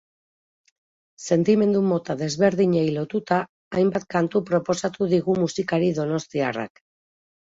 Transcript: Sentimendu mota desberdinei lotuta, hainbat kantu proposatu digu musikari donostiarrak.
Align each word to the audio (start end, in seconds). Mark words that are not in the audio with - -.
Sentimendu 1.33 1.81
mota 1.89 2.15
desberdinei 2.21 2.87
lotuta, 2.95 3.37
hainbat 3.81 4.07
kantu 4.15 4.41
proposatu 4.49 5.09
digu 5.13 5.35
musikari 5.43 5.91
donostiarrak. 6.01 6.83